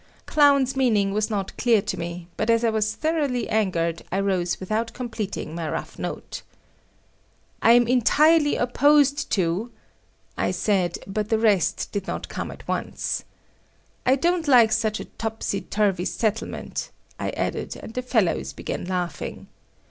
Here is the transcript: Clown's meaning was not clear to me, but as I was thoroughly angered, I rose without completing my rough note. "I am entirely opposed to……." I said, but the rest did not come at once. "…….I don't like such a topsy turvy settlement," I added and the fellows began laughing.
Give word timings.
Clown's 0.25 0.75
meaning 0.75 1.13
was 1.13 1.29
not 1.29 1.55
clear 1.57 1.79
to 1.79 1.95
me, 1.95 2.25
but 2.35 2.49
as 2.49 2.63
I 2.63 2.71
was 2.71 2.95
thoroughly 2.95 3.47
angered, 3.47 4.01
I 4.11 4.19
rose 4.19 4.59
without 4.59 4.93
completing 4.93 5.53
my 5.53 5.69
rough 5.69 5.99
note. 5.99 6.41
"I 7.61 7.73
am 7.73 7.87
entirely 7.87 8.55
opposed 8.55 9.29
to……." 9.33 9.71
I 10.39 10.49
said, 10.49 10.97
but 11.05 11.29
the 11.29 11.37
rest 11.37 11.91
did 11.91 12.07
not 12.07 12.29
come 12.29 12.49
at 12.49 12.67
once. 12.67 13.25
"…….I 14.03 14.15
don't 14.15 14.47
like 14.47 14.71
such 14.71 14.99
a 14.99 15.05
topsy 15.05 15.61
turvy 15.61 16.05
settlement," 16.05 16.89
I 17.19 17.29
added 17.37 17.75
and 17.75 17.93
the 17.93 18.01
fellows 18.01 18.53
began 18.53 18.85
laughing. 18.85 19.45